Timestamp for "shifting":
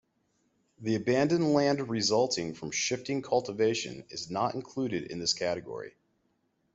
2.71-3.21